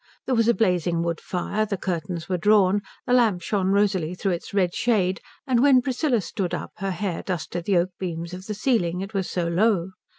There 0.25 0.33
was 0.33 0.47
a 0.47 0.55
blazing 0.55 1.03
wood 1.03 1.21
fire, 1.21 1.63
the 1.63 1.77
curtains 1.77 2.27
were 2.27 2.39
drawn, 2.39 2.81
the 3.05 3.13
lamp 3.13 3.43
shone 3.43 3.67
rosily 3.67 4.15
through 4.17 4.31
its 4.31 4.51
red 4.51 4.73
shade, 4.73 5.21
and 5.45 5.61
when 5.61 5.79
Priscilla 5.83 6.21
stood 6.21 6.55
up 6.55 6.71
her 6.77 6.89
hair 6.89 7.21
dusted 7.21 7.65
the 7.65 7.77
oak 7.77 7.91
beams 7.99 8.33
of 8.33 8.47
the 8.47 8.55
ceiling, 8.55 9.01
it 9.01 9.13
was 9.13 9.29
so 9.29 9.47
low. 9.47 9.91